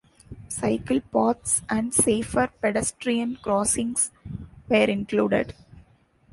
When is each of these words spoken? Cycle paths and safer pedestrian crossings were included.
Cycle 0.47 0.99
paths 1.13 1.61
and 1.69 1.93
safer 1.93 2.49
pedestrian 2.59 3.35
crossings 3.43 4.09
were 4.67 4.85
included. 4.89 5.53